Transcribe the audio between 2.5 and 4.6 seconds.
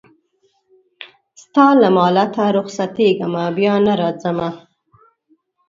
رخصتېږمه بیا نه راځمه